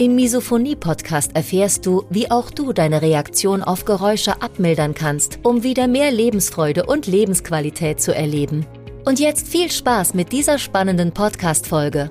[0.00, 5.88] Im Misophonie-Podcast erfährst du, wie auch du deine Reaktion auf Geräusche abmildern kannst, um wieder
[5.88, 8.64] mehr Lebensfreude und Lebensqualität zu erleben.
[9.04, 12.10] Und jetzt viel Spaß mit dieser spannenden Podcast-Folge.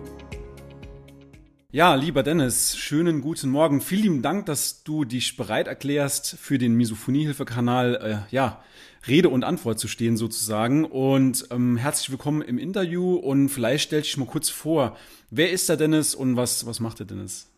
[1.72, 3.82] Ja, lieber Dennis, schönen guten Morgen.
[3.82, 7.96] Vielen lieben Dank, dass du dich bereit erklärst, für den Misophonie-Hilfe-Kanal
[8.30, 8.64] äh, ja,
[9.08, 10.86] Rede und Antwort zu stehen sozusagen.
[10.86, 14.96] Und ähm, herzlich willkommen im Interview und vielleicht stell dich mal kurz vor,
[15.32, 17.50] wer ist der Dennis und was, was macht der Dennis?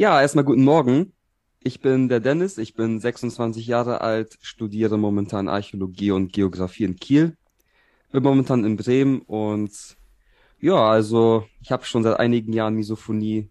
[0.00, 1.12] Ja, erstmal guten Morgen.
[1.62, 6.96] Ich bin der Dennis, ich bin 26 Jahre alt, studiere momentan Archäologie und Geografie in
[6.96, 7.36] Kiel.
[8.10, 9.98] Bin momentan in Bremen und
[10.58, 13.50] ja, also ich habe schon seit einigen Jahren Misophonie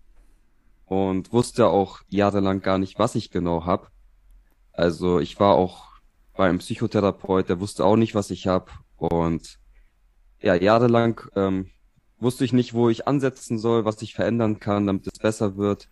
[0.87, 3.89] und wusste auch jahrelang gar nicht, was ich genau habe.
[4.71, 5.99] Also ich war auch
[6.35, 9.59] beim Psychotherapeut, der wusste auch nicht, was ich habe und
[10.41, 11.69] ja, jahrelang ähm,
[12.17, 15.89] wusste ich nicht, wo ich ansetzen soll, was ich verändern kann, damit es besser wird.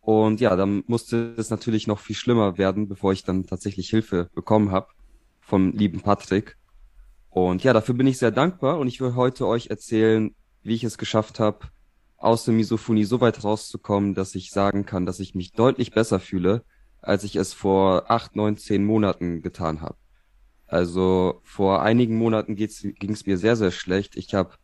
[0.00, 4.30] Und ja, dann musste es natürlich noch viel schlimmer werden, bevor ich dann tatsächlich Hilfe
[4.34, 4.88] bekommen habe
[5.40, 6.56] vom lieben Patrick.
[7.28, 10.84] Und ja, dafür bin ich sehr dankbar und ich will heute euch erzählen, wie ich
[10.84, 11.68] es geschafft habe,
[12.16, 16.20] aus der Misophonie so weit rauszukommen, dass ich sagen kann, dass ich mich deutlich besser
[16.20, 16.64] fühle,
[17.00, 19.96] als ich es vor acht, neun, zehn Monaten getan habe.
[20.66, 24.16] Also vor einigen Monaten ging es mir sehr, sehr schlecht.
[24.16, 24.54] Ich habe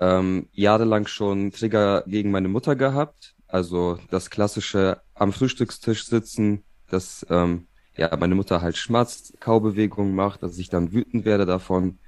[0.00, 7.26] ähm, jahrelang schon Trigger gegen meine Mutter gehabt, also das klassische am Frühstückstisch sitzen, dass
[7.30, 11.98] ähm, ja meine Mutter halt schmatzt, Kaubewegungen macht, dass ich dann wütend werde davon,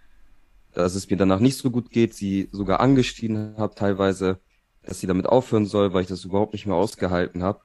[0.72, 4.38] dass es mir danach nicht so gut geht, sie sogar angestiegen habe teilweise,
[4.82, 7.60] dass sie damit aufhören soll, weil ich das überhaupt nicht mehr ausgehalten habe.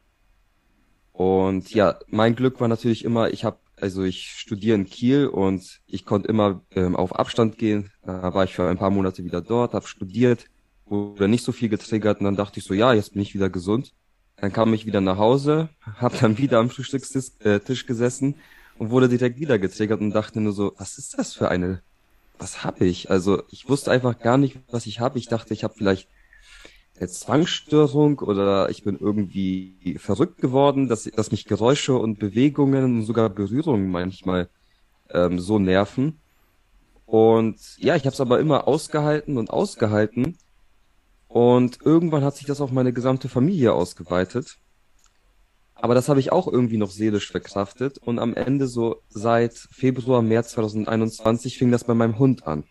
[1.11, 5.81] Und ja, mein Glück war natürlich immer, ich habe also ich studiere in Kiel und
[5.85, 7.91] ich konnte immer ähm, auf Abstand gehen.
[8.05, 10.45] Da war ich für ein paar Monate wieder dort, habe studiert
[10.85, 13.49] wurde nicht so viel getriggert und dann dachte ich so, ja, jetzt bin ich wieder
[13.49, 13.93] gesund.
[14.37, 18.35] Dann kam ich wieder nach Hause, habe dann wieder am Frühstückstisch äh, Tisch gesessen
[18.77, 21.81] und wurde direkt wieder getriggert und dachte nur so, was ist das für eine,
[22.37, 23.09] was habe ich?
[23.09, 25.17] Also ich wusste einfach gar nicht, was ich habe.
[25.17, 26.09] Ich dachte, ich habe vielleicht
[26.97, 33.05] eine Zwangsstörung oder ich bin irgendwie verrückt geworden, dass, dass mich Geräusche und Bewegungen und
[33.05, 34.49] sogar Berührungen manchmal
[35.09, 36.19] ähm, so nerven.
[37.05, 40.37] Und ja, ich habe es aber immer ausgehalten und ausgehalten
[41.35, 44.57] und irgendwann hat sich das auf meine gesamte Familie ausgeweitet.
[45.73, 47.97] Aber das habe ich auch irgendwie noch seelisch verkraftet.
[47.97, 52.63] Und am Ende, so seit Februar, März 2021, fing das bei meinem Hund an.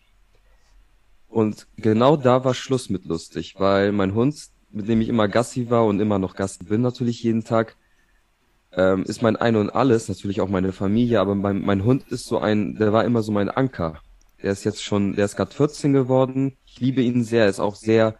[1.27, 4.35] Und genau da war Schluss mit lustig, weil mein Hund,
[4.71, 7.75] mit dem ich immer Gassi war und immer noch Gassi bin, natürlich jeden Tag,
[8.71, 12.25] ähm, ist mein Ein und Alles, natürlich auch meine Familie, aber mein, mein Hund ist
[12.25, 14.01] so ein, der war immer so mein Anker.
[14.41, 16.57] Der ist jetzt schon, der ist gerade 14 geworden.
[16.65, 18.17] Ich liebe ihn sehr, ist auch sehr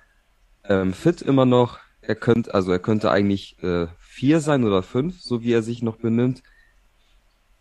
[0.69, 1.79] ähm, fit immer noch.
[2.01, 5.81] Er könnte, also er könnte eigentlich äh, vier sein oder fünf, so wie er sich
[5.81, 6.43] noch benimmt.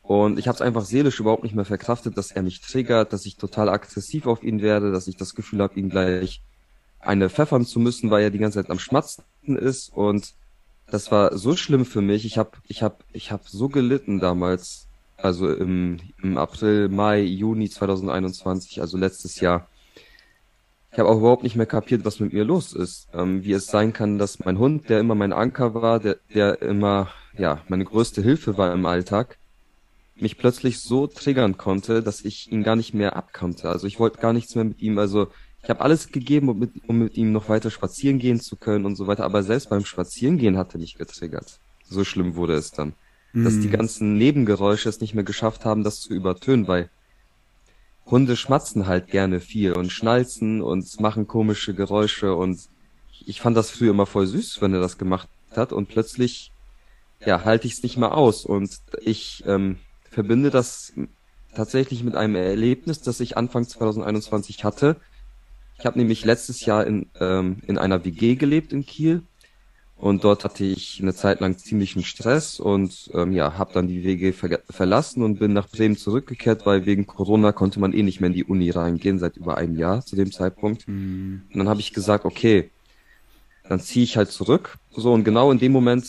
[0.03, 3.25] Und ich habe es einfach seelisch überhaupt nicht mehr verkraftet, dass er mich triggert, dass
[3.25, 6.43] ich total aggressiv auf ihn werde, dass ich das Gefühl habe, ihn gleich
[7.01, 9.89] eine pfeffern zu müssen, weil er die ganze Zeit am Schmatzen ist.
[9.89, 10.35] Und
[10.87, 12.27] das war so schlimm für mich.
[12.27, 17.71] Ich habe ich hab, ich hab so gelitten damals, also im, im April, Mai, Juni
[17.71, 19.67] 2021, also letztes Jahr.
[20.95, 23.09] Ich habe auch überhaupt nicht mehr kapiert, was mit mir los ist.
[23.13, 26.63] Ähm, wie es sein kann, dass mein Hund, der immer mein Anker war, der, der
[26.63, 29.37] immer ja meine größte Hilfe war im Alltag,
[30.15, 33.71] mich plötzlich so triggern konnte, dass ich ihn gar nicht mehr abkannte.
[33.71, 34.99] Also ich wollte gar nichts mehr mit ihm.
[34.99, 35.27] Also
[35.65, 38.87] ich habe alles gegeben, um mit, um mit ihm noch weiter spazieren gehen zu können
[38.87, 39.25] und so weiter.
[39.25, 41.59] Aber selbst beim Spazierengehen hat er mich getriggert.
[41.89, 42.93] So schlimm wurde es dann.
[43.33, 43.43] Mhm.
[43.43, 43.73] Dass die mhm.
[43.73, 46.89] ganzen Nebengeräusche es nicht mehr geschafft haben, das zu übertönen, weil
[48.07, 52.61] Hunde schmatzen halt gerne viel und schnalzen und machen komische Geräusche und
[53.27, 56.53] ich fand das früher immer voll süß, wenn er das gemacht hat und plötzlich
[57.25, 59.79] ja halte ich es nicht mehr aus und ich ähm,
[60.11, 60.93] verbinde das
[61.55, 64.97] tatsächlich mit einem Erlebnis, das ich Anfang 2021 hatte.
[65.79, 69.23] Ich habe nämlich letztes Jahr in ähm, in einer WG gelebt in Kiel
[70.05, 74.05] und dort hatte ich eine Zeit lang ziemlichen Stress und ähm, ja, habe dann die
[74.05, 78.21] WG ver verlassen und bin nach Bremen zurückgekehrt, weil wegen Corona konnte man eh nicht
[78.21, 80.87] mehr in die Uni reingehen, seit über einem Jahr zu dem Zeitpunkt.
[80.87, 81.45] Mhm.
[81.51, 82.69] Und dann habe ich gesagt, okay,
[83.67, 84.77] dann ziehe ich halt zurück.
[84.95, 86.05] So, und genau in dem Moment,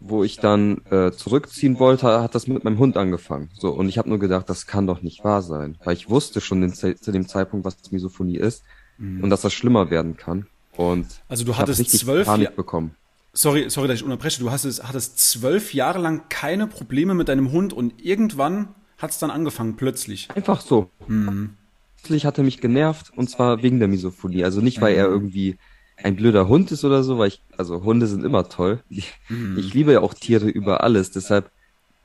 [0.00, 3.48] wo ich dann äh, zurückziehen wollte, hat das mit meinem Hund angefangen.
[3.58, 5.78] So, und ich habe nur gedacht, das kann doch nicht wahr sein.
[5.84, 8.62] Weil ich wusste schon den, zu dem Zeitpunkt, was Misophonie ist
[8.98, 9.24] mhm.
[9.24, 10.48] und dass das schlimmer werden kann.
[10.76, 12.94] Und also du hattest zwölf Panik bekommen.
[13.34, 14.40] Sorry, sorry, dass ich unterbreche.
[14.40, 19.10] Du hast es, hattest zwölf Jahre lang keine Probleme mit deinem Hund und irgendwann hat
[19.10, 20.28] es dann angefangen, plötzlich.
[20.34, 20.90] Einfach so.
[21.08, 21.54] Mhm.
[21.96, 24.44] Plötzlich hat er mich genervt und zwar wegen der Misophonie.
[24.44, 25.14] Also nicht, weil er mhm.
[25.14, 25.58] irgendwie
[25.96, 28.82] ein blöder Hund ist oder so, weil ich, also Hunde sind immer toll.
[28.88, 29.56] Ich, mhm.
[29.58, 31.10] ich liebe ja auch Tiere über alles.
[31.10, 31.50] Deshalb,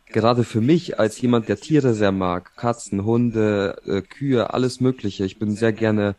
[0.08, 5.26] gerade für mich als jemand, der Tiere sehr mag, Katzen, Hunde, äh, Kühe, alles Mögliche.
[5.26, 6.16] Ich bin sehr gerne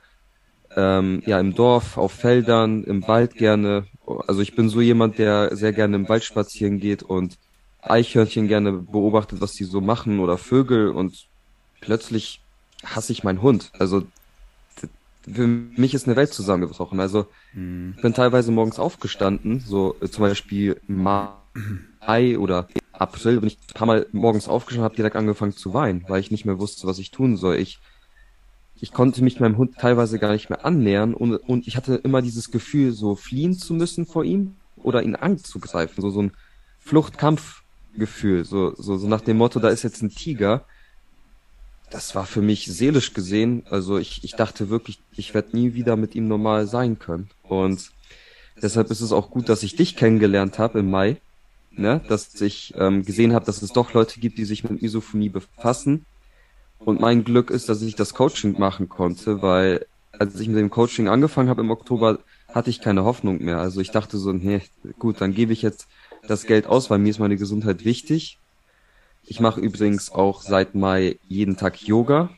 [0.78, 3.86] ähm, ja im Dorf, auf Feldern, im Wald gerne.
[4.28, 7.36] Also ich bin so jemand, der sehr gerne im Wald spazieren geht und
[7.82, 11.26] Eichhörnchen gerne beobachtet, was die so machen oder Vögel und
[11.80, 12.40] plötzlich
[12.84, 13.72] hasse ich meinen Hund.
[13.78, 14.04] Also
[15.30, 17.00] für mich ist eine Welt zusammengebrochen.
[17.00, 17.94] Also mhm.
[17.96, 23.74] ich bin teilweise morgens aufgestanden, so äh, zum Beispiel Mai oder April bin ich ein
[23.74, 27.00] paar Mal morgens aufgestanden, habe direkt angefangen zu weinen, weil ich nicht mehr wusste, was
[27.00, 27.56] ich tun soll.
[27.56, 27.80] Ich
[28.80, 32.22] ich konnte mich meinem Hund teilweise gar nicht mehr annähern und, und ich hatte immer
[32.22, 36.32] dieses Gefühl, so fliehen zu müssen vor ihm oder ihn anzugreifen, so so ein
[36.80, 40.64] Fluchtkampfgefühl, so, so so nach dem Motto, da ist jetzt ein Tiger
[41.90, 45.96] das war für mich seelisch gesehen, also ich, ich dachte wirklich, ich werde nie wieder
[45.96, 47.30] mit ihm normal sein können.
[47.42, 47.92] Und
[48.60, 51.16] deshalb ist es auch gut, dass ich dich kennengelernt habe im Mai,
[51.72, 52.00] ne?
[52.08, 56.04] dass ich ähm, gesehen habe, dass es doch Leute gibt, die sich mit Misophonie befassen.
[56.78, 60.70] Und mein Glück ist, dass ich das Coaching machen konnte, weil als ich mit dem
[60.70, 62.18] Coaching angefangen habe im Oktober,
[62.52, 63.58] hatte ich keine Hoffnung mehr.
[63.58, 64.62] Also ich dachte so, nee,
[64.98, 65.86] gut, dann gebe ich jetzt
[66.26, 68.38] das Geld aus, weil mir ist meine Gesundheit wichtig.
[69.24, 72.30] Ich mache übrigens auch seit Mai jeden Tag Yoga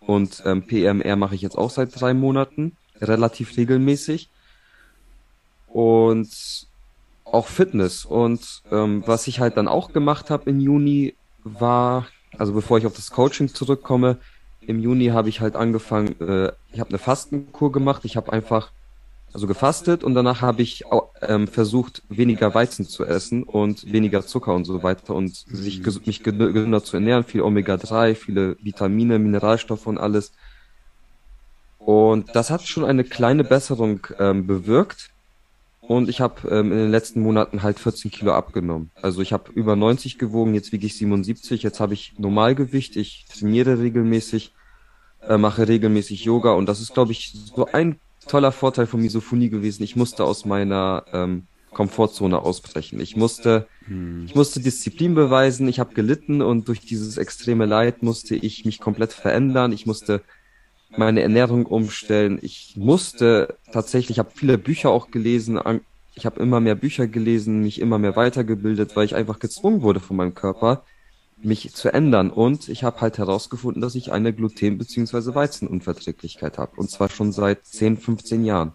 [0.00, 4.30] und ähm, PMR mache ich jetzt auch seit drei Monaten, relativ regelmäßig.
[5.66, 6.30] Und
[7.24, 8.04] auch Fitness.
[8.04, 11.14] Und ähm, was ich halt dann auch gemacht habe im Juni
[11.44, 12.06] war,
[12.38, 14.18] also bevor ich auf das Coaching zurückkomme,
[14.60, 18.04] im Juni habe ich halt angefangen, äh, ich habe eine Fastenkur gemacht.
[18.04, 18.70] Ich habe einfach
[19.32, 20.84] also gefastet und danach habe ich
[21.20, 26.22] ähm, versucht, weniger Weizen zu essen und weniger Zucker und so weiter und sich mich
[26.22, 30.32] gesünder zu ernähren, viel Omega-3, viele Vitamine, Mineralstoffe und alles.
[31.78, 35.10] Und das hat schon eine kleine Besserung ähm, bewirkt.
[35.88, 38.90] Und ich habe ähm, in den letzten Monaten halt 14 Kilo abgenommen.
[39.00, 43.24] Also ich habe über 90 gewogen, jetzt wiege ich 77, jetzt habe ich Normalgewicht, ich
[43.24, 44.52] trainiere regelmäßig,
[45.26, 49.48] äh, mache regelmäßig Yoga und das ist, glaube ich, so ein toller Vorteil von Misophonie
[49.48, 49.82] gewesen.
[49.82, 53.00] Ich musste aus meiner ähm, Komfortzone ausbrechen.
[53.00, 54.26] Ich musste, hm.
[54.26, 55.68] ich musste Disziplin beweisen.
[55.68, 59.72] Ich habe gelitten und durch dieses extreme Leid musste ich mich komplett verändern.
[59.72, 60.20] Ich musste
[60.96, 62.38] meine Ernährung umstellen.
[62.42, 65.60] Ich musste tatsächlich, ich habe viele Bücher auch gelesen.
[66.14, 70.00] Ich habe immer mehr Bücher gelesen, mich immer mehr weitergebildet, weil ich einfach gezwungen wurde
[70.00, 70.84] von meinem Körper,
[71.42, 72.30] mich zu ändern.
[72.30, 75.34] Und ich habe halt herausgefunden, dass ich eine Gluten- bzw.
[75.34, 76.72] Weizenunverträglichkeit habe.
[76.76, 78.72] Und zwar schon seit 10, 15 Jahren.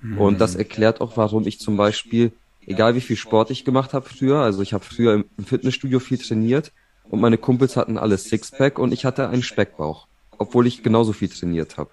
[0.00, 0.18] Mhm.
[0.18, 2.32] Und das erklärt auch, warum ich zum Beispiel,
[2.66, 6.18] egal wie viel Sport ich gemacht habe früher, also ich habe früher im Fitnessstudio viel
[6.18, 6.72] trainiert
[7.04, 10.06] und meine Kumpels hatten alles Sixpack und ich hatte einen Speckbauch,
[10.38, 11.90] obwohl ich genauso viel trainiert habe.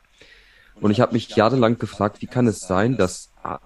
[0.79, 3.59] Und ich habe mich jahrelang gefragt, wie kann es sein, dass ah,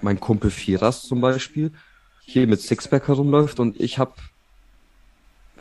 [0.00, 1.72] mein Kumpel Firas zum Beispiel
[2.20, 4.12] hier mit Sixpack herumläuft und ich habe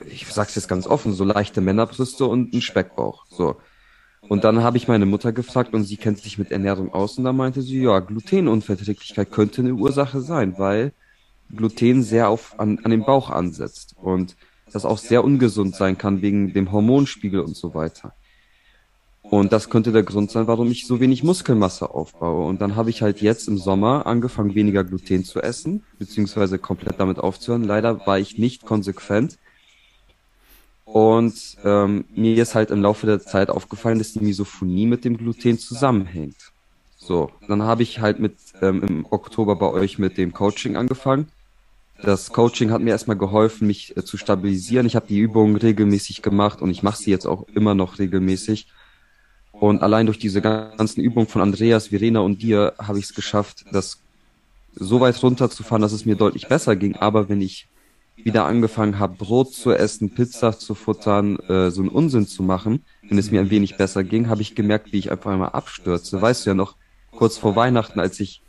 [0.06, 3.26] ich sag's jetzt ganz offen, so leichte Männerbrüste und ein Speckbauch.
[3.30, 3.58] So.
[4.28, 7.24] Und dann habe ich meine Mutter gefragt und sie kennt sich mit Ernährung aus und
[7.24, 10.94] da meinte sie, ja, Glutenunverträglichkeit könnte eine Ursache sein, weil
[11.56, 14.36] Gluten sehr auf, an, an den Bauch ansetzt und
[14.72, 18.14] das auch sehr ungesund sein kann wegen dem Hormonspiegel und so weiter.
[19.30, 22.48] Und das könnte der Grund sein, warum ich so wenig Muskelmasse aufbaue.
[22.48, 27.00] Und dann habe ich halt jetzt im Sommer angefangen, weniger Gluten zu essen, beziehungsweise komplett
[27.00, 27.64] damit aufzuhören.
[27.64, 29.38] Leider war ich nicht konsequent
[30.92, 35.18] und ähm, mir ist halt im Laufe der Zeit aufgefallen, dass die Misophonie mit dem
[35.18, 36.52] Gluten zusammenhängt.
[36.98, 41.28] So, dann habe ich halt mit ähm, im Oktober bei euch mit dem Coaching angefangen.
[42.02, 44.88] Das Coaching hat mir erstmal geholfen, mich äh, zu stabilisieren.
[44.88, 48.68] Ich habe die Übungen regelmäßig gemacht und ich mache sie jetzt auch immer noch regelmäßig.
[49.60, 53.66] Und allein durch diese ganzen Übungen von Andreas, Verena und dir habe ich es geschafft,
[53.72, 54.00] das
[54.74, 56.96] so weit runterzufahren, dass es mir deutlich besser ging.
[56.96, 57.68] Aber wenn ich
[58.16, 62.86] wieder angefangen habe, Brot zu essen, Pizza zu futtern, äh, so einen Unsinn zu machen,
[63.08, 66.22] wenn es mir ein wenig besser ging, habe ich gemerkt, wie ich einfach einmal abstürze.
[66.22, 66.76] Weißt du ja noch,
[67.12, 68.42] kurz vor Weihnachten, als ich,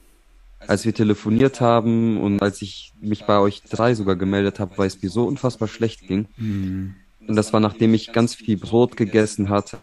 [0.67, 4.87] als wir telefoniert haben und als ich mich bei euch drei sogar gemeldet habe, weil
[4.87, 6.27] es mir so unfassbar schlecht ging.
[6.37, 6.95] Mhm.
[7.27, 9.79] Und das war nachdem ich ganz viel Brot gegessen hatte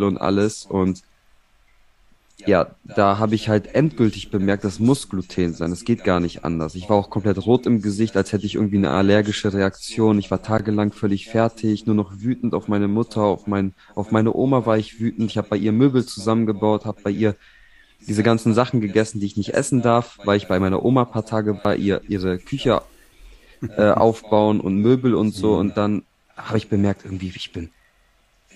[0.00, 1.02] und alles und
[2.46, 5.70] ja, da habe ich halt endgültig bemerkt, das muss Gluten sein.
[5.70, 6.74] Es geht gar nicht anders.
[6.74, 10.18] Ich war auch komplett rot im Gesicht, als hätte ich irgendwie eine allergische Reaktion.
[10.18, 14.34] Ich war tagelang völlig fertig, nur noch wütend auf meine Mutter, auf mein, auf meine
[14.34, 15.30] Oma war ich wütend.
[15.30, 17.36] Ich habe bei ihr Möbel zusammengebaut, habe bei ihr
[18.08, 21.24] diese ganzen Sachen gegessen, die ich nicht essen darf, weil ich bei meiner Oma paar
[21.24, 22.82] Tage bei ihr ihre Küche
[23.76, 25.54] äh, aufbauen und Möbel und so.
[25.54, 26.02] Und dann
[26.36, 27.70] habe ich bemerkt, irgendwie, ich bin,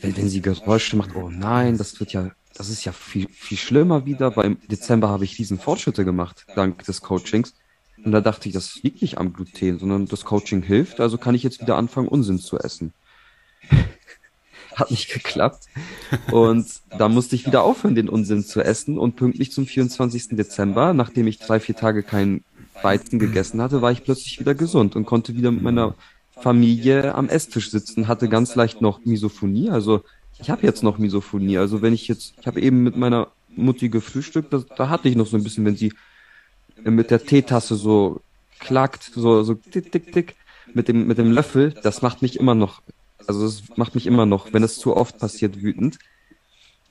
[0.01, 3.59] wenn, wenn sie Geräusche macht, oh nein, das wird ja das ist ja viel, viel
[3.59, 7.55] schlimmer wieder, weil im Dezember habe ich riesen Fortschritte gemacht, dank des Coachings.
[8.03, 11.35] Und da dachte ich, das liegt nicht am Gluten, sondern das Coaching hilft, also kann
[11.35, 12.93] ich jetzt wieder anfangen, Unsinn zu essen.
[14.75, 15.65] Hat nicht geklappt.
[16.31, 16.67] Und
[16.99, 18.99] da musste ich wieder aufhören, den Unsinn zu essen.
[18.99, 20.37] Und pünktlich zum 24.
[20.37, 22.45] Dezember, nachdem ich drei, vier Tage keinen
[22.83, 25.95] Weizen gegessen hatte, war ich plötzlich wieder gesund und konnte wieder mit meiner
[26.37, 30.03] Familie am Esstisch sitzen, hatte ganz leicht noch Misophonie, also
[30.39, 31.59] ich habe jetzt noch Misophonie.
[31.59, 35.17] Also wenn ich jetzt, ich habe eben mit meiner Mutti gefrühstückt, da, da hatte ich
[35.17, 35.93] noch so ein bisschen, wenn sie
[36.85, 38.21] mit der Teetasse so
[38.59, 40.35] klackt, so, so tick, tick, tick,
[40.75, 42.83] mit dem, mit dem Löffel, das macht mich immer noch,
[43.27, 45.99] also das macht mich immer noch, wenn es zu oft passiert, wütend.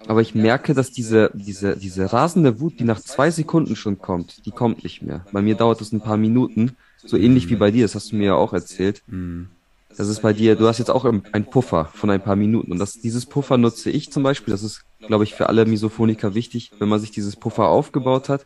[0.07, 4.45] Aber ich merke, dass diese, diese, diese rasende Wut, die nach zwei Sekunden schon kommt,
[4.45, 5.25] die kommt nicht mehr.
[5.31, 6.75] Bei mir dauert es ein paar Minuten,
[7.05, 9.01] so ähnlich wie bei dir, das hast du mir ja auch erzählt.
[9.07, 9.49] Mhm.
[9.97, 12.79] Das ist bei dir, du hast jetzt auch ein Puffer von ein paar Minuten und
[12.79, 14.51] das, dieses Puffer nutze ich zum Beispiel.
[14.51, 18.45] Das ist, glaube ich, für alle Misophoniker wichtig, wenn man sich dieses Puffer aufgebaut hat.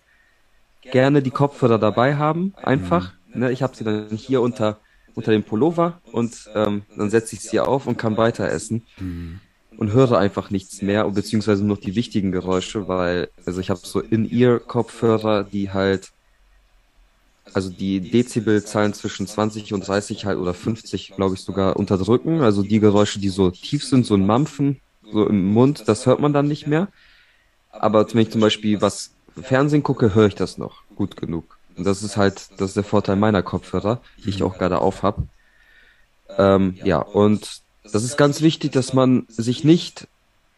[0.82, 3.13] Gerne die Kopfhörer dabei haben, einfach.
[3.34, 3.39] Mhm.
[3.42, 4.80] Ne, ich habe sie dann hier unter
[5.20, 9.39] unter dem Pullover und ähm, dann setze ich sie auf und kann weiter essen mhm.
[9.78, 13.82] und höre einfach nichts mehr, beziehungsweise nur noch die wichtigen Geräusche, weil also ich habe
[13.84, 16.12] so In-Ear-Kopfhörer, die halt
[17.53, 22.41] also die Dezibelzahlen zwischen 20 und 30 halt oder 50, glaube ich, sogar unterdrücken.
[22.41, 24.79] Also die Geräusche, die so tief sind, so ein Mampfen,
[25.12, 26.88] so im Mund, das hört man dann nicht mehr.
[27.72, 31.58] Aber wenn ich zum Beispiel was Fernsehen gucke, höre ich das noch gut genug.
[31.77, 35.03] Und das ist halt, das ist der Vorteil meiner Kopfhörer, die ich auch gerade auf
[35.03, 35.20] hab.
[36.38, 40.08] Ähm, ja, und das ist ganz wichtig, dass man sich nicht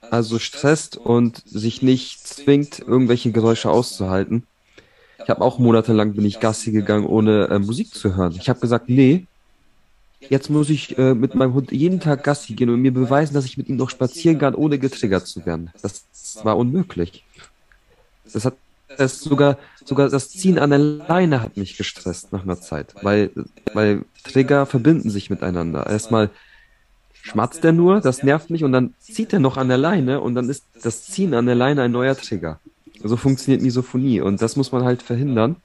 [0.10, 4.44] also stresst und sich nicht zwingt, irgendwelche Geräusche auszuhalten
[5.24, 8.36] ich habe auch monatelang bin ich Gassi gegangen, ohne äh, Musik zu hören.
[8.38, 9.26] Ich habe gesagt, nee,
[10.30, 13.46] jetzt muss ich äh, mit meinem Hund jeden Tag Gassi gehen und mir beweisen, dass
[13.46, 15.72] ich mit ihm noch spazieren kann, ohne getriggert zu werden.
[15.82, 16.04] Das
[16.44, 17.24] war unmöglich.
[18.32, 18.56] Das hat
[18.98, 23.32] das sogar sogar das Ziehen an der Leine hat mich gestresst nach einer Zeit, weil
[23.74, 25.88] weil Trigger verbinden sich miteinander.
[25.88, 26.30] Erstmal
[27.14, 30.36] schmatzt er nur, das nervt mich und dann zieht er noch an der Leine und
[30.36, 32.60] dann ist das Ziehen an der Leine ein neuer Trigger.
[33.04, 35.58] So funktioniert Misophonie und das muss man halt verhindern.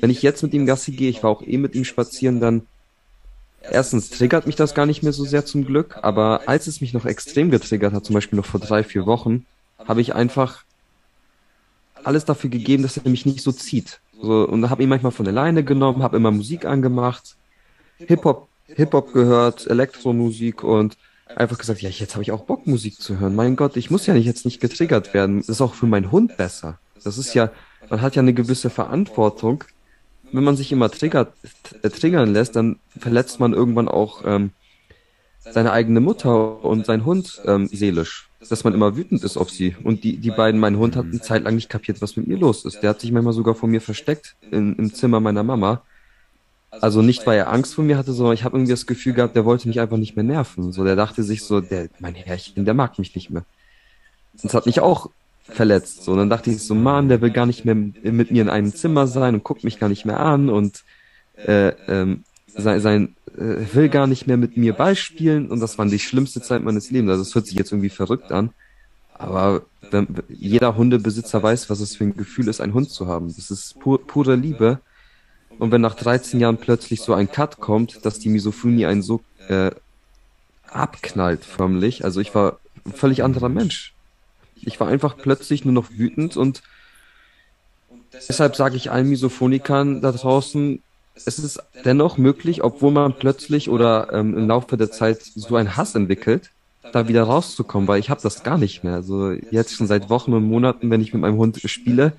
[0.00, 2.62] Wenn ich jetzt mit ihm Gassi gehe, ich war auch eh mit ihm spazieren, dann
[3.62, 6.94] erstens triggert mich das gar nicht mehr so sehr zum Glück, aber als es mich
[6.94, 9.46] noch extrem getriggert hat, zum Beispiel noch vor drei, vier Wochen,
[9.78, 10.64] habe ich einfach
[12.04, 14.00] alles dafür gegeben, dass er mich nicht so zieht.
[14.20, 17.36] So, und habe ihn manchmal von der Leine genommen, habe immer Musik angemacht,
[17.98, 20.96] Hip-Hop Hip-Hop gehört, Elektromusik und
[21.36, 23.34] einfach gesagt, ja, jetzt habe ich auch Bock, Musik zu hören.
[23.34, 25.38] Mein Gott, ich muss ja nicht jetzt nicht getriggert werden.
[25.38, 26.78] Das ist auch für meinen Hund besser.
[27.04, 27.50] Das ist ja,
[27.90, 29.64] man hat ja eine gewisse Verantwortung.
[30.32, 31.34] Wenn man sich immer triggert,
[31.82, 34.50] äh, triggern lässt, dann verletzt man irgendwann auch ähm,
[35.40, 38.30] seine eigene Mutter und seinen Hund ähm, seelisch.
[38.48, 39.76] Dass man immer wütend ist auf sie.
[39.82, 42.38] Und die, die beiden, mein Hund hat eine Zeit lang nicht kapiert, was mit mir
[42.38, 42.82] los ist.
[42.82, 45.82] Der hat sich manchmal sogar vor mir versteckt in, im Zimmer meiner Mama
[46.80, 49.36] also nicht, weil er Angst vor mir hatte, sondern ich habe irgendwie das Gefühl gehabt,
[49.36, 50.72] der wollte mich einfach nicht mehr nerven.
[50.72, 53.44] So, der dachte sich so, der, mein Herrchen, der mag mich nicht mehr.
[54.42, 55.10] Das hat mich auch
[55.42, 56.04] verletzt.
[56.04, 58.48] So, und dann dachte ich so, Mann, der will gar nicht mehr mit mir in
[58.48, 60.82] einem Zimmer sein und guckt mich gar nicht mehr an und
[61.46, 65.86] äh, ähm, sein, sein äh, will gar nicht mehr mit mir Ball Und das war
[65.86, 67.10] die schlimmste Zeit meines Lebens.
[67.10, 68.50] Also es hört sich jetzt irgendwie verrückt an.
[69.14, 73.34] Aber wenn, jeder Hundebesitzer weiß, was es für ein Gefühl ist, einen Hund zu haben.
[73.34, 74.80] Das ist pur, pure Liebe.
[75.58, 79.20] Und wenn nach 13 Jahren plötzlich so ein Cut kommt, dass die Misophonie einen so
[79.48, 79.70] äh,
[80.68, 83.94] abknallt förmlich, also ich war ein völlig anderer Mensch.
[84.56, 86.62] Ich war einfach plötzlich nur noch wütend und
[88.28, 90.80] deshalb sage ich allen Misophonikern da draußen,
[91.14, 95.76] es ist dennoch möglich, obwohl man plötzlich oder ähm, im Laufe der Zeit so einen
[95.76, 96.50] Hass entwickelt,
[96.92, 98.94] da wieder rauszukommen, weil ich habe das gar nicht mehr.
[98.94, 102.12] Also jetzt schon seit Wochen und Monaten, wenn ich mit meinem Hund spiele,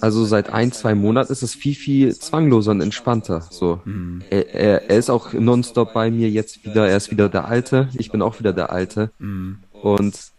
[0.00, 3.46] also seit ein, zwei Monaten ist es viel, viel zwangloser und entspannter.
[3.50, 3.80] So.
[3.84, 4.22] Mhm.
[4.30, 7.88] Er, er, er ist auch nonstop bei mir jetzt wieder, er ist wieder der Alte,
[7.94, 9.10] ich bin auch wieder der Alte.
[9.18, 9.58] Mhm.
[9.72, 10.32] Und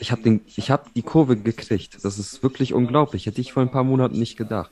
[0.00, 1.98] ich habe den, ich habe die Kurve gekriegt.
[2.02, 3.26] Das ist wirklich unglaublich.
[3.26, 4.70] Hätte ich vor ein paar Monaten nicht gedacht.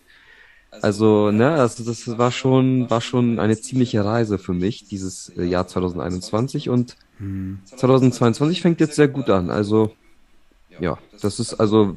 [0.82, 5.44] Also, ne, also das war schon, war schon eine ziemliche Reise für mich, dieses äh,
[5.44, 7.60] Jahr 2021 und mhm.
[7.64, 9.50] 2022 fängt jetzt sehr gut an.
[9.50, 9.92] Also,
[10.78, 11.96] ja, das ist also,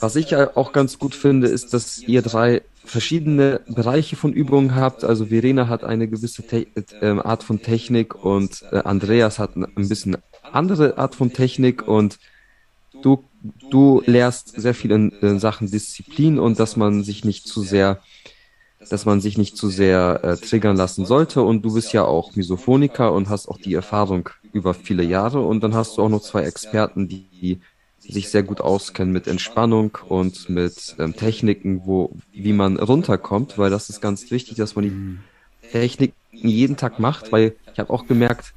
[0.00, 5.04] was ich auch ganz gut finde, ist, dass ihr drei verschiedene Bereiche von Übungen habt.
[5.04, 6.66] Also Verena hat eine gewisse Te
[7.00, 10.16] äh, Art von Technik und äh, Andreas hat ein bisschen
[10.50, 12.18] andere Art von Technik und
[13.02, 13.24] du,
[13.70, 18.00] du lehrst sehr viel in, in Sachen Disziplin und dass man sich nicht zu sehr
[18.90, 21.42] dass man sich nicht zu sehr äh, triggern lassen sollte.
[21.42, 25.40] Und du bist ja auch Misophoniker und hast auch die Erfahrung über viele Jahre.
[25.40, 27.60] Und dann hast du auch noch zwei Experten, die, die
[28.08, 33.70] sich sehr gut auskennen mit Entspannung und mit ähm, Techniken, wo, wie man runterkommt, weil
[33.70, 38.06] das ist ganz wichtig, dass man die Techniken jeden Tag macht, weil ich habe auch
[38.06, 38.52] gemerkt,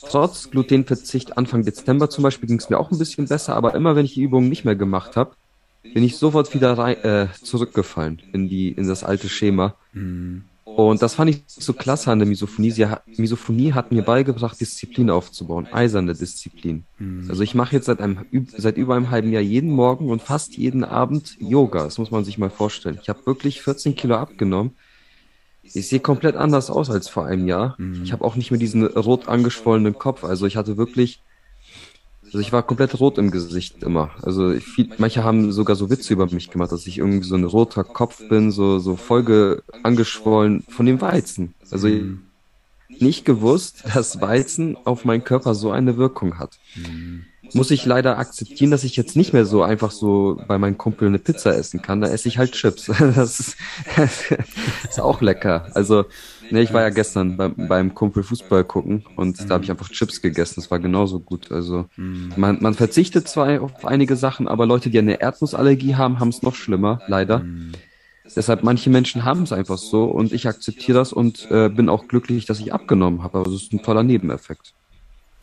[0.00, 3.96] trotz Glutenverzicht Anfang Dezember zum Beispiel ging es mir auch ein bisschen besser, aber immer
[3.96, 5.34] wenn ich die Übungen nicht mehr gemacht habe,
[5.82, 9.74] bin ich sofort wieder rein, äh, zurückgefallen in die in das alte Schema.
[9.92, 10.44] Mhm.
[10.78, 12.70] Und das fand ich so klasse an der Misophonie.
[12.70, 16.84] Sie, Misophonie hat mir beigebracht, Disziplin aufzubauen, eiserne Disziplin.
[17.00, 17.26] Mhm.
[17.28, 18.20] Also ich mache jetzt seit, einem,
[18.56, 21.82] seit über einem halben Jahr jeden Morgen und fast jeden Abend Yoga.
[21.82, 22.96] Das muss man sich mal vorstellen.
[23.02, 24.76] Ich habe wirklich 14 Kilo abgenommen.
[25.64, 27.74] Ich sehe komplett anders aus als vor einem Jahr.
[27.78, 28.04] Mhm.
[28.04, 30.22] Ich habe auch nicht mehr diesen rot angeschwollenen Kopf.
[30.22, 31.22] Also ich hatte wirklich
[32.28, 34.10] also ich war komplett rot im Gesicht immer.
[34.22, 37.44] Also viel, manche haben sogar so Witze über mich gemacht, dass ich irgendwie so ein
[37.44, 41.54] roter Kopf bin, so so Folge angeschwollen von dem Weizen.
[41.70, 42.24] Also mhm.
[42.88, 46.58] nicht gewusst, dass Weizen auf meinen Körper so eine Wirkung hat.
[46.76, 47.24] Mhm.
[47.54, 51.08] Muss ich leider akzeptieren, dass ich jetzt nicht mehr so einfach so bei meinem Kumpel
[51.08, 52.02] eine Pizza essen kann.
[52.02, 52.88] Da esse ich halt Chips.
[52.98, 53.56] Das ist,
[53.96, 54.30] das
[54.90, 55.70] ist auch lecker.
[55.74, 56.04] Also
[56.50, 59.48] Nee, ich war ja gestern beim, beim Kumpel Fußball gucken und mhm.
[59.48, 60.54] da habe ich einfach Chips gegessen.
[60.56, 61.50] Das war genauso gut.
[61.52, 62.32] Also mhm.
[62.36, 66.42] man, man verzichtet zwar auf einige Sachen, aber Leute, die eine Erdnussallergie haben, haben es
[66.42, 67.40] noch schlimmer, leider.
[67.40, 67.72] Mhm.
[68.36, 72.08] Deshalb, manche Menschen haben es einfach so und ich akzeptiere das und äh, bin auch
[72.08, 73.38] glücklich, dass ich abgenommen habe.
[73.38, 74.74] Also es ist ein toller Nebeneffekt.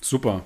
[0.01, 0.43] Super.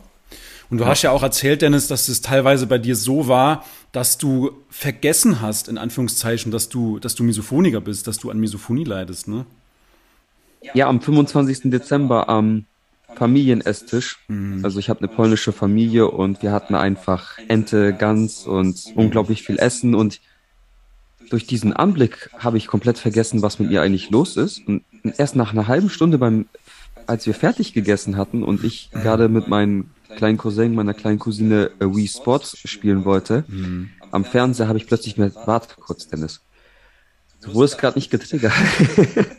[0.69, 0.89] Und du ja.
[0.89, 5.41] hast ja auch erzählt, Dennis, dass es teilweise bei dir so war, dass du vergessen
[5.41, 9.45] hast, in Anführungszeichen, dass du, dass du Misophoniker bist, dass du an Misophonie leidest, ne?
[10.73, 11.71] Ja, am 25.
[11.71, 12.65] Dezember am
[13.15, 14.19] Familienesstisch.
[14.27, 14.63] Mhm.
[14.63, 19.57] Also ich habe eine polnische Familie und wir hatten einfach Ente, Gans und unglaublich viel
[19.57, 20.21] Essen und
[21.29, 24.67] durch diesen Anblick habe ich komplett vergessen, was mit mir eigentlich los ist.
[24.67, 24.83] Und
[25.17, 26.47] erst nach einer halben Stunde beim,
[27.05, 31.69] als wir fertig gegessen hatten und ich gerade mit meinem kleinen Cousin, meiner kleinen Cousine
[31.79, 33.91] äh, Wii Sports spielen wollte, mhm.
[34.11, 36.41] am Fernseher habe ich plötzlich mehr, warte kurz, Dennis.
[37.41, 38.53] Du wurdest gerade nicht getriggert.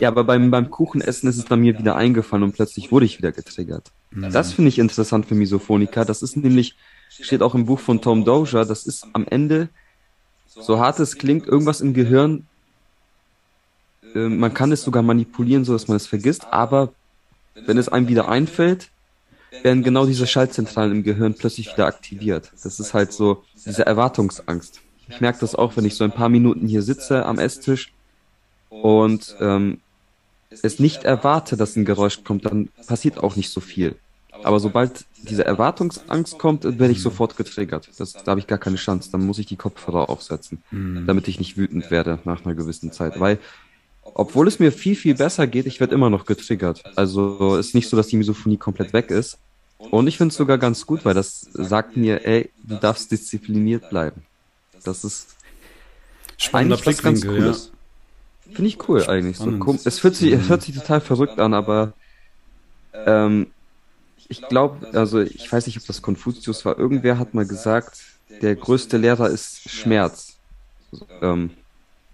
[0.00, 3.18] ja, aber beim, beim Kuchenessen ist es bei mir wieder eingefallen und plötzlich wurde ich
[3.18, 3.90] wieder getriggert.
[4.10, 4.32] Mhm.
[4.32, 6.04] Das finde ich interessant für Misophoniker.
[6.04, 6.76] Das ist nämlich,
[7.08, 9.68] steht auch im Buch von Tom Dozier, das ist am Ende,
[10.46, 12.46] so hart es klingt, irgendwas im Gehirn,
[14.14, 16.92] äh, man kann es sogar manipulieren, so dass man es vergisst, aber
[17.54, 18.90] wenn es einem wieder einfällt,
[19.62, 22.50] werden genau diese Schaltzentralen im Gehirn plötzlich wieder aktiviert.
[22.62, 24.80] Das ist halt so diese Erwartungsangst.
[25.08, 27.92] Ich merke das auch, wenn ich so ein paar Minuten hier sitze am Esstisch
[28.80, 29.80] und ähm,
[30.62, 33.96] es nicht erwarte, dass ein Geräusch kommt, dann passiert auch nicht so viel.
[34.42, 37.88] Aber sobald diese Erwartungsangst kommt, werde ich sofort getriggert.
[37.98, 39.10] Das, da habe ich gar keine Chance.
[39.12, 41.06] Dann muss ich die Kopfhörer aufsetzen, mhm.
[41.06, 43.20] damit ich nicht wütend werde nach einer gewissen Zeit.
[43.20, 43.38] Weil,
[44.02, 46.82] obwohl es mir viel, viel besser geht, ich werde immer noch getriggert.
[46.96, 49.38] Also ist nicht so, dass die Misophonie komplett weg ist.
[49.78, 53.90] Und ich finde es sogar ganz gut, weil das sagt mir, ey, du darfst diszipliniert
[53.90, 54.22] bleiben.
[54.84, 55.36] Das ist
[56.36, 57.71] Spannender eigentlich was ganz Cooles.
[58.54, 59.38] Finde ich cool eigentlich.
[59.38, 59.50] So,
[59.84, 61.92] es, hört sich, es hört sich total verrückt an, aber
[63.06, 63.48] ähm,
[64.28, 66.78] ich glaube, also ich weiß nicht, ob das Konfuzius war.
[66.78, 68.00] Irgendwer hat mal gesagt,
[68.40, 70.36] der größte Lehrer ist Schmerz.
[71.20, 71.50] Ähm,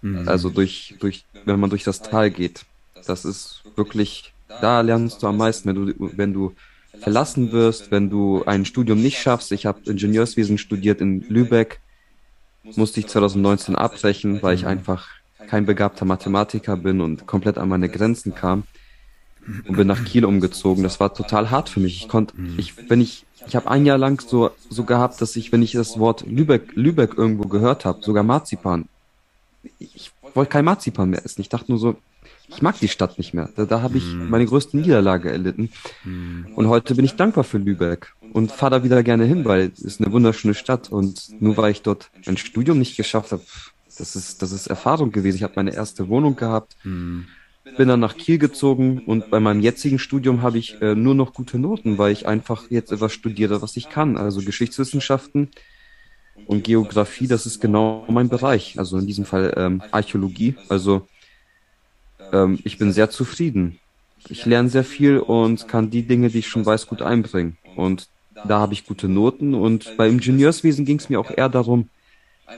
[0.01, 0.27] mhm.
[0.27, 2.65] Also durch, durch, wenn man durch das Tal geht.
[3.05, 6.55] Das ist wirklich, da lernst du am meisten, wenn du, wenn du
[6.99, 9.51] verlassen wirst, wenn du ein Studium nicht schaffst.
[9.51, 11.79] Ich habe Ingenieurswesen studiert in Lübeck,
[12.63, 15.07] musste ich 2019 abbrechen, weil ich einfach
[15.47, 18.63] kein begabter Mathematiker bin und komplett an meine Grenzen kam
[19.67, 20.83] und bin nach Kiel umgezogen.
[20.83, 22.01] Das war total hart für mich.
[22.01, 25.51] Ich konnte, ich, wenn ich, ich habe ein Jahr lang so, so gehabt, dass ich,
[25.51, 28.85] wenn ich das Wort Lübeck, Lübeck irgendwo gehört habe, sogar Marzipan,
[29.79, 31.41] ich wollte kein Marzipan mehr essen.
[31.41, 31.95] Ich dachte nur so,
[32.47, 33.49] ich mag die Stadt nicht mehr.
[33.55, 34.29] Da, da habe ich mhm.
[34.29, 35.71] meine größte Niederlage erlitten.
[36.03, 36.47] Mhm.
[36.55, 39.81] Und heute bin ich dankbar für Lübeck und fahre da wieder gerne hin, weil es
[39.81, 40.89] ist eine wunderschöne Stadt.
[40.89, 43.43] Und nur weil ich dort ein Studium nicht geschafft habe,
[43.99, 45.37] das ist, das ist Erfahrung gewesen.
[45.37, 47.25] Ich habe meine erste Wohnung gehabt, mhm.
[47.77, 51.33] bin dann nach Kiel gezogen und bei meinem jetzigen Studium habe ich äh, nur noch
[51.33, 54.17] gute Noten, weil ich einfach jetzt etwas studiere, was ich kann.
[54.17, 55.49] Also Geschichtswissenschaften
[56.47, 58.79] und Geografie, das ist genau mein Bereich.
[58.79, 60.55] Also in diesem Fall ähm, Archäologie.
[60.69, 61.07] Also
[62.31, 63.79] ähm, ich bin sehr zufrieden.
[64.27, 67.57] Ich lerne sehr viel und kann die Dinge, die ich schon weiß, gut einbringen.
[67.75, 68.09] Und
[68.45, 71.89] da habe ich gute Noten und beim Ingenieurswesen ging es mir auch eher darum,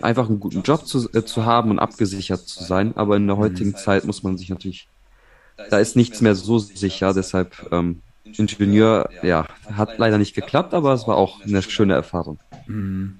[0.01, 2.93] einfach einen guten Job zu, äh, zu haben und abgesichert zu sein.
[2.95, 4.87] Aber in der heutigen Zeit muss man sich natürlich,
[5.69, 10.93] da ist nichts mehr so sicher, deshalb ähm, Ingenieur, ja, hat leider nicht geklappt, aber
[10.93, 12.39] es war auch eine schöne Erfahrung.
[12.67, 13.19] Mhm.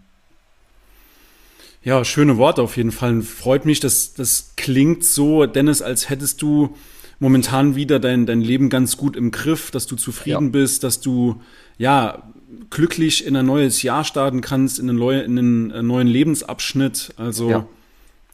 [1.84, 3.22] Ja, schöne Worte auf jeden Fall.
[3.24, 6.76] Freut mich, dass das klingt so, Dennis, als hättest du
[7.20, 10.52] momentan wieder dein, dein Leben ganz gut im Griff, dass du zufrieden ja.
[10.52, 11.42] bist, dass du
[11.78, 12.24] ja
[12.70, 17.14] glücklich in ein neues Jahr starten kannst, in einen, neue, in einen äh, neuen Lebensabschnitt.
[17.18, 17.68] Also ja.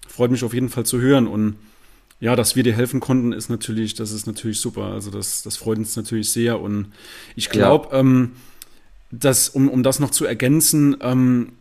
[0.07, 1.55] freut mich auf jeden Fall zu hören und
[2.19, 4.85] ja, dass wir dir helfen konnten, ist natürlich, das ist natürlich super.
[4.85, 6.87] Also das, das freut uns natürlich sehr und
[7.35, 7.99] ich glaube, ja.
[7.99, 8.31] ähm,
[9.11, 11.53] dass um, um das noch zu ergänzen, ähm,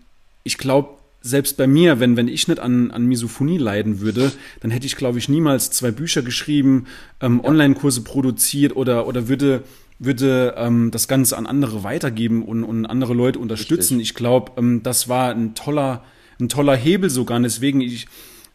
[0.44, 4.70] ich glaube, selbst bei mir, wenn, wenn ich nicht an, an Misophonie leiden würde, dann
[4.70, 6.86] hätte ich, glaube ich, niemals zwei Bücher geschrieben,
[7.20, 7.48] ähm, ja.
[7.48, 9.64] Online-Kurse produziert oder, oder würde,
[9.98, 13.94] würde ähm, das Ganze an andere weitergeben und, und andere Leute unterstützen.
[13.94, 14.10] Richtig.
[14.10, 16.04] Ich glaube, ähm, das war ein toller,
[16.40, 17.38] ein toller Hebel sogar.
[17.38, 18.06] Und deswegen, ich,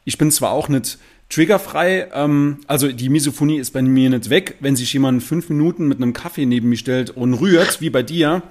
[0.06, 1.00] ich bin zwar auch nicht
[1.30, 4.58] triggerfrei, ähm, also die Misophonie ist bei mir nicht weg.
[4.60, 8.04] Wenn sich jemand fünf Minuten mit einem Kaffee neben mich stellt und rührt, wie bei
[8.04, 8.44] dir,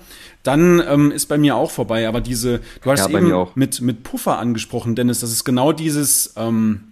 [0.42, 2.09] dann ähm, ist bei mir auch vorbei.
[2.09, 6.35] Aber diese, du hast ja, eben mit, mit Puffer angesprochen, Dennis, das ist genau dieses,
[6.37, 6.89] ähm,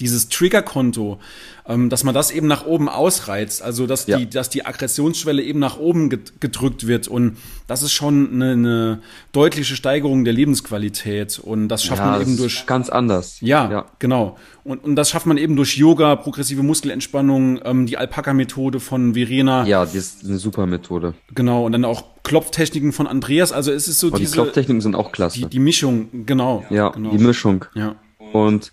[0.00, 1.18] dieses Triggerkonto,
[1.66, 4.18] ähm, dass man das eben nach oben ausreizt, also dass ja.
[4.18, 8.98] die, dass die Aggressionsschwelle eben nach oben gedrückt wird und das ist schon eine, eine
[9.32, 13.40] deutliche Steigerung der Lebensqualität und das schafft ja, man eben durch ganz anders.
[13.40, 13.86] Ja, ja.
[13.98, 14.36] genau.
[14.64, 19.66] Und, und das schafft man eben durch Yoga, progressive Muskelentspannung, ähm, die Alpaka-Methode von Verena.
[19.66, 21.14] Ja, die ist eine super Methode.
[21.34, 23.52] Genau und dann auch Klopftechniken von Andreas.
[23.52, 25.40] Also es ist so Aber diese die Klopftechniken sind auch klasse.
[25.40, 26.64] Die, die Mischung, genau.
[26.70, 27.10] Ja, genau.
[27.10, 27.64] die Mischung.
[27.74, 27.96] Ja.
[28.32, 28.72] Und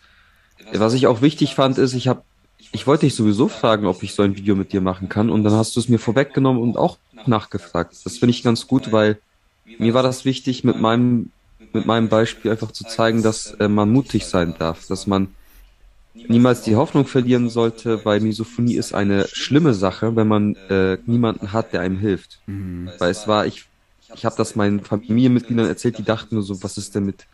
[0.79, 2.23] was ich auch wichtig fand, ist, ich habe,
[2.71, 5.43] ich wollte dich sowieso fragen, ob ich so ein Video mit dir machen kann, und
[5.43, 7.95] dann hast du es mir vorweggenommen und auch nachgefragt.
[8.03, 9.19] Das finde ich ganz gut, weil
[9.79, 11.31] mir war das wichtig, mit meinem,
[11.73, 15.29] mit meinem Beispiel einfach zu zeigen, dass äh, man mutig sein darf, dass man
[16.13, 21.53] niemals die Hoffnung verlieren sollte, weil Misophonie ist eine schlimme Sache, wenn man äh, niemanden
[21.53, 22.39] hat, der einem hilft.
[22.45, 22.89] Mhm.
[22.99, 23.65] Weil es war, ich,
[24.13, 27.25] ich habe das meinen Familienmitgliedern erzählt, die dachten nur so, was ist denn mit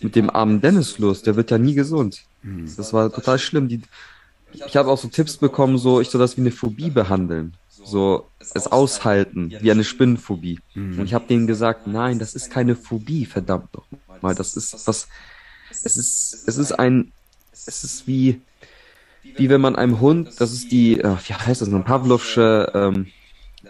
[0.00, 1.22] mit dem armen Dennis los?
[1.22, 2.22] Der wird ja nie gesund.
[2.42, 2.70] Mhm.
[2.76, 3.68] Das war total schlimm.
[3.68, 3.82] Die,
[4.52, 7.54] ich habe auch so Tipps bekommen, so ich soll das wie eine Phobie behandeln.
[7.84, 10.58] So es aushalten, wie eine Spinnenphobie.
[10.74, 10.98] Mhm.
[10.98, 13.84] Und ich habe denen gesagt, nein, das ist keine Phobie, verdammt doch
[14.22, 14.34] mal.
[14.34, 15.08] Das ist was.
[15.70, 17.12] Es ist, es ist ein,
[17.52, 18.40] es ist wie,
[19.22, 23.06] wie wenn man einem Hund, das ist die, äh, wie heißt das, ein Pavlovsche, ähm,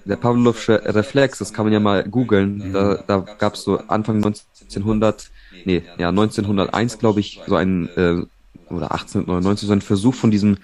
[0.05, 2.73] der Pavlovsche Reflex, das kann man ja mal googeln.
[2.73, 5.31] Da, da gab es so Anfang 1900
[5.65, 8.23] nee, ja, 1901, glaube ich, so ein, äh,
[8.71, 10.59] oder 1899, so ein Versuch von diesem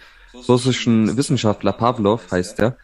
[0.48, 2.76] russischen Wissenschaftler Pavlov, heißt der.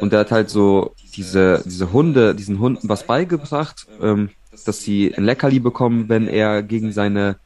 [0.00, 4.30] Und der hat halt so diese, diese Hunde, diesen Hunden was beigebracht, ähm,
[4.64, 7.36] dass sie ein Leckerli bekommen, wenn er gegen seine,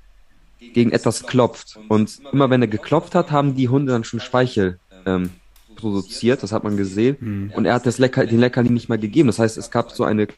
[0.74, 1.78] gegen etwas klopft.
[1.88, 5.30] Und immer wenn er geklopft hat, haben die Hunde dann schon Speichel ähm,
[5.76, 7.16] produziert, das hat man gesehen.
[7.20, 7.52] Mhm.
[7.54, 9.28] Und er hat das Lecker, den Leckerli nicht mal gegeben.
[9.28, 10.28] Das heißt, es gab so eine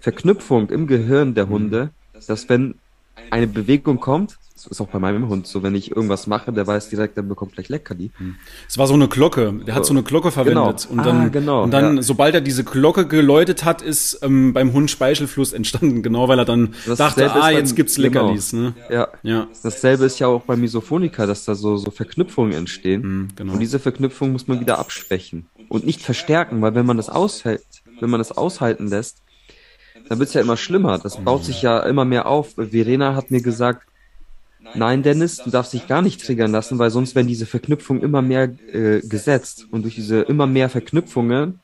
[0.00, 1.90] Verknüpfung im Gehirn der Hunde,
[2.26, 2.74] dass wenn
[3.30, 6.66] eine Bewegung kommt, das ist auch bei meinem Hund so, wenn ich irgendwas mache, der
[6.66, 8.10] weiß direkt, der bekommt gleich Leckerli.
[8.18, 8.34] Hm.
[8.68, 10.88] Es war so eine Glocke, der hat so eine Glocke verwendet.
[10.88, 10.98] Genau.
[10.98, 12.02] Und dann, ah, genau, und dann ja.
[12.02, 16.44] sobald er diese Glocke geläutet hat, ist ähm, beim Hund Speichelfluss entstanden, genau, weil er
[16.44, 18.08] dann das dachte, ah, jetzt gibt's genau.
[18.08, 18.50] Leckerlis.
[18.50, 18.62] Genau.
[18.62, 18.74] Ne?
[18.90, 19.08] Ja.
[19.22, 19.46] ja.
[19.62, 23.02] Dasselbe ist ja auch bei Misophonika, dass da so, so Verknüpfungen entstehen.
[23.02, 23.52] Hm, genau.
[23.52, 27.62] Und diese Verknüpfung muss man wieder abschwächen und nicht verstärken, weil wenn man das aushält,
[28.00, 29.22] wenn man das aushalten lässt,
[30.08, 30.98] dann wird's ja immer schlimmer.
[30.98, 32.54] Das baut sich ja immer mehr auf.
[32.54, 33.86] Verena hat mir gesagt,
[34.74, 38.22] nein, Dennis, du darfst dich gar nicht triggern lassen, weil sonst werden diese Verknüpfungen immer
[38.22, 39.66] mehr äh, gesetzt.
[39.70, 41.60] Und durch diese immer mehr Verknüpfungen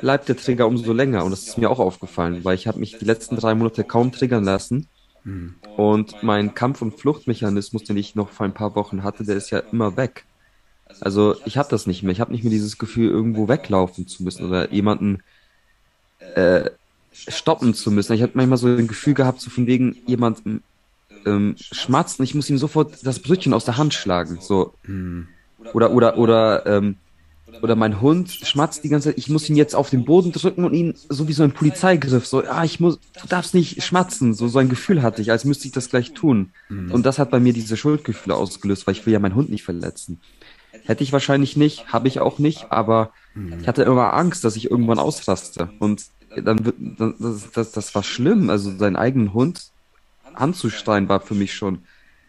[0.00, 1.24] bleibt der Trigger umso länger.
[1.24, 4.12] Und das ist mir auch aufgefallen, weil ich habe mich die letzten drei Monate kaum
[4.12, 4.88] triggern lassen.
[5.76, 9.50] Und mein Kampf- und Fluchtmechanismus, den ich noch vor ein paar Wochen hatte, der ist
[9.50, 10.24] ja immer weg.
[11.00, 12.12] Also ich habe das nicht mehr.
[12.12, 15.22] Ich habe nicht mehr dieses Gefühl, irgendwo weglaufen zu müssen oder jemanden
[16.34, 16.70] äh,
[17.12, 18.12] stoppen zu müssen.
[18.12, 20.42] Ich habe manchmal so ein Gefühl gehabt, so von wegen jemand
[21.26, 24.38] ähm, schmatzt und ich muss ihm sofort das Brötchen aus der Hand schlagen.
[24.40, 24.74] So.
[24.84, 25.28] Hm.
[25.72, 26.96] Oder, oder, oder, ähm,
[27.60, 30.64] oder mein Hund schmatzt die ganze Zeit, ich muss ihn jetzt auf den Boden drücken
[30.64, 34.34] und ihn so wie so ein Polizeigriff, so, ah, ich muss, du darfst nicht schmatzen,
[34.34, 36.52] so, so ein Gefühl hatte ich, als müsste ich das gleich tun.
[36.68, 36.90] Mhm.
[36.90, 39.64] Und das hat bei mir diese Schuldgefühle ausgelöst, weil ich will ja meinen Hund nicht
[39.64, 40.20] verletzen.
[40.84, 43.60] Hätte ich wahrscheinlich nicht, habe ich auch nicht, aber mhm.
[43.60, 45.68] ich hatte immer Angst, dass ich irgendwann ausraste.
[45.78, 48.50] Und dann wird, das, das, das war schlimm.
[48.50, 49.70] Also seinen eigenen Hund
[50.34, 51.82] anzustreien war für mich schon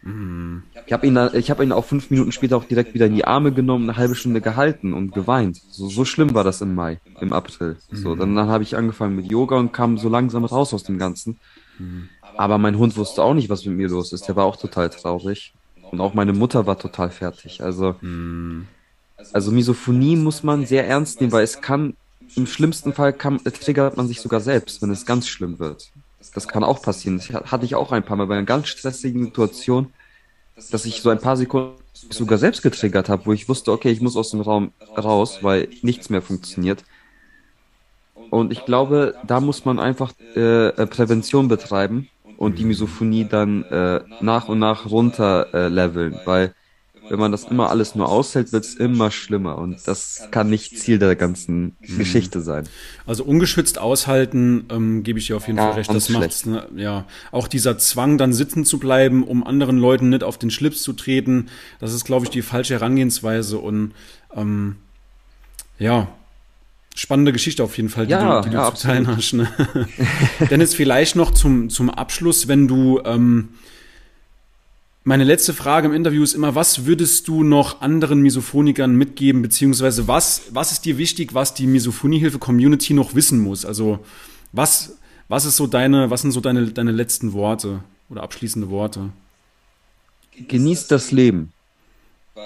[0.04, 0.64] Mhm.
[0.86, 3.26] Ich habe ihn, ich habe ihn auch fünf Minuten später auch direkt wieder in die
[3.26, 5.62] Arme genommen, eine halbe Stunde gehalten und geweint.
[5.72, 7.78] So, so schlimm war das im Mai, im April.
[7.90, 7.96] Mhm.
[7.96, 10.98] So, dann, dann habe ich angefangen mit Yoga und kam so langsam raus aus dem
[10.98, 11.40] Ganzen.
[11.80, 12.10] Mhm.
[12.36, 14.28] Aber mein Hund wusste auch nicht, was mit mir los ist.
[14.28, 15.54] Der war auch total traurig.
[15.92, 17.64] Und auch meine Mutter war total fertig.
[17.64, 18.68] Also, mhm.
[19.32, 21.96] also Misophonie muss man sehr ernst nehmen, weil es kann,
[22.36, 25.92] im schlimmsten Fall kann, triggert man sich sogar selbst, wenn es ganz schlimm wird
[26.34, 27.18] das kann auch passieren.
[27.18, 29.94] Das hatte ich auch ein paar Mal bei einer ganz stressigen Situation,
[30.72, 31.76] dass ich so ein paar Sekunden
[32.10, 35.68] sogar selbst getriggert habe, wo ich wusste, okay, ich muss aus dem Raum raus, weil
[35.82, 36.84] nichts mehr funktioniert.
[38.30, 43.64] Und ich glaube, da muss man einfach äh, äh Prävention betreiben und die Misophonie dann
[43.64, 46.56] äh, nach und nach runter äh, leveln, weil
[47.14, 49.60] wenn man das immer alles nur aushält, wird es immer schlimmer.
[49.60, 52.00] Und das kann nicht Ziel der ganzen mhm.
[52.00, 52.68] Geschichte sein.
[53.06, 55.94] Also ungeschützt aushalten, ähm, gebe ich dir auf jeden ja, Fall recht.
[55.94, 60.24] Das macht ne, ja auch dieser Zwang, dann sitzen zu bleiben, um anderen Leuten nicht
[60.24, 61.50] auf den Schlips zu treten.
[61.80, 63.60] Das ist, glaube ich, die falsche Herangehensweise.
[63.60, 63.92] Und
[64.36, 64.78] ähm,
[65.78, 66.08] ja,
[66.96, 69.34] spannende Geschichte auf jeden Fall, die ja, du, die ja, du zu teilen hast.
[69.34, 69.48] Ne?
[70.50, 73.50] Dennis, vielleicht noch zum, zum Abschluss, wenn du ähm,
[75.04, 80.08] meine letzte Frage im Interview ist immer, was würdest du noch anderen Misophonikern mitgeben, beziehungsweise
[80.08, 83.66] was, was ist dir wichtig, was die Misophoniehilfe-Community noch wissen muss?
[83.66, 84.00] Also
[84.54, 89.10] was, was ist so deine, was sind so deine, deine letzten Worte oder abschließende Worte?
[90.48, 91.52] Genießt das Leben,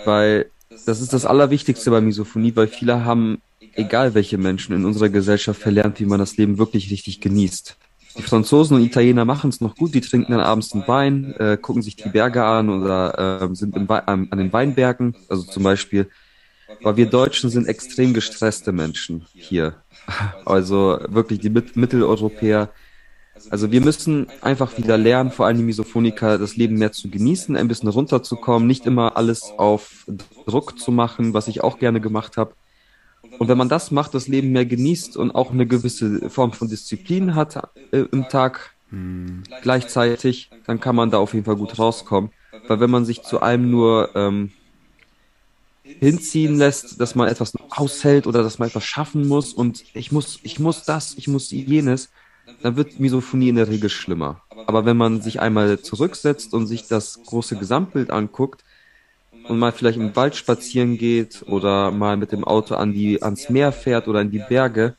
[0.06, 0.50] weil
[0.86, 3.39] das ist das Allerwichtigste bei Misophonie, weil viele haben,
[3.74, 7.78] egal welche Menschen in unserer Gesellschaft, verlernt, wie man das Leben wirklich richtig genießt.
[8.17, 11.58] Die Franzosen und Italiener machen es noch gut, die trinken dann abends einen Wein, äh,
[11.58, 16.10] gucken sich die Berge an oder äh, sind im an den Weinbergen, also zum Beispiel.
[16.82, 19.75] Aber wir Deutschen sind extrem gestresste Menschen hier.
[20.45, 22.69] Also wirklich die Mitteleuropäer.
[23.49, 27.58] Also wir müssen einfach wieder lernen, vor allem die Misophoniker, das Leben mehr zu genießen,
[27.58, 30.06] ein bisschen runterzukommen, nicht immer alles auf
[30.45, 32.53] Druck zu machen, was ich auch gerne gemacht habe.
[33.40, 36.68] Und wenn man das macht, das Leben mehr genießt und auch eine gewisse Form von
[36.68, 39.44] Disziplin hat äh, im Tag hm.
[39.62, 42.32] gleichzeitig, dann kann man da auf jeden Fall gut rauskommen.
[42.68, 44.52] Weil wenn man sich zu allem nur ähm,
[45.84, 50.40] hinziehen lässt, dass man etwas aushält oder dass man etwas schaffen muss und ich muss,
[50.44, 52.10] ich muss das, ich muss jenes,
[52.62, 54.42] dann wird Misophonie in der Regel schlimmer.
[54.68, 58.63] Aber wenn man sich einmal zurücksetzt und sich das große Gesamtbild anguckt,
[59.48, 63.50] und mal vielleicht im Wald spazieren geht oder mal mit dem Auto an die, ans
[63.50, 64.96] Meer fährt oder in die Berge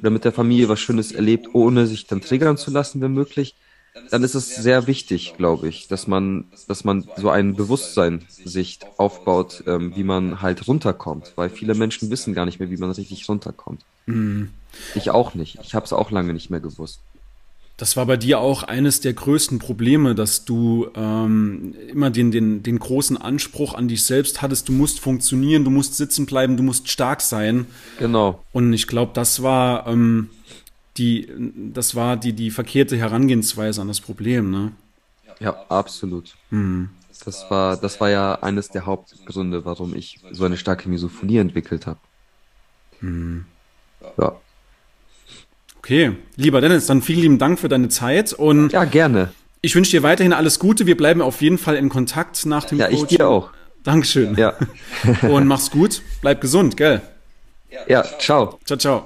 [0.00, 3.54] oder mit der Familie was Schönes erlebt, ohne sich dann triggern zu lassen, wenn möglich,
[4.10, 8.78] dann ist es sehr wichtig, glaube ich, dass man, dass man so ein Bewusstsein sich
[8.96, 12.90] aufbaut, ähm, wie man halt runterkommt, weil viele Menschen wissen gar nicht mehr, wie man
[12.90, 13.82] richtig runterkommt.
[14.06, 14.50] Mhm.
[14.94, 15.58] Ich auch nicht.
[15.62, 17.00] Ich habe es auch lange nicht mehr gewusst.
[17.78, 22.64] Das war bei dir auch eines der größten Probleme, dass du ähm, immer den, den,
[22.64, 26.64] den großen Anspruch an dich selbst hattest, du musst funktionieren, du musst sitzen bleiben, du
[26.64, 27.66] musst stark sein.
[28.00, 28.42] Genau.
[28.52, 30.28] Und ich glaube, das war ähm,
[30.96, 31.28] die,
[31.72, 34.72] das war die, die verkehrte Herangehensweise an das Problem, ne?
[35.38, 36.34] Ja, absolut.
[36.50, 36.90] Mhm.
[37.24, 41.86] Das war, das war ja eines der Hauptgründe, warum ich so eine starke Misophonie entwickelt
[41.86, 42.00] habe.
[43.00, 43.44] Mhm.
[44.18, 44.36] Ja.
[45.88, 49.30] Okay, lieber Dennis, dann vielen lieben Dank für deine Zeit und ja gerne.
[49.62, 50.84] Ich wünsche dir weiterhin alles Gute.
[50.84, 53.04] Wir bleiben auf jeden Fall in Kontakt nach dem Ja, Coaching.
[53.04, 53.48] ich dir auch.
[53.84, 54.34] Dankeschön.
[54.36, 54.52] Ja.
[55.22, 56.02] und mach's gut.
[56.20, 57.00] Bleib gesund, gell?
[57.88, 58.58] Ja, ciao.
[58.66, 58.96] Ciao, ciao.